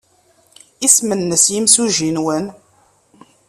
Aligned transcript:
Isem-nnes 0.85 1.45
yimsujji-nwen? 1.53 2.45